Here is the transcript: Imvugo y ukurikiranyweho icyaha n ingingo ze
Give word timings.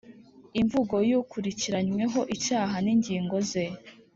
Imvugo 0.61 0.95
y 1.09 1.11
ukurikiranyweho 1.21 2.19
icyaha 2.35 2.75
n 2.85 2.87
ingingo 2.93 3.35
ze 3.49 3.65